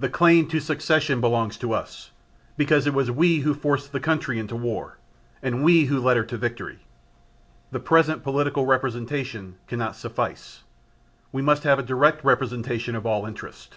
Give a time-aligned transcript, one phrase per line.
[0.00, 2.10] The claim to succession belongs to us,
[2.56, 4.98] because it was we who forced the country into War
[5.40, 6.80] and we who led her to victory.
[7.70, 10.64] The present political representation cannot suffice:
[11.30, 13.76] we must have a direct representation of all interest.